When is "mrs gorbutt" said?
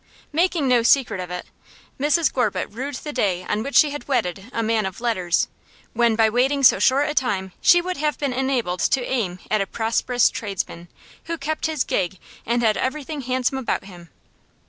1.99-2.73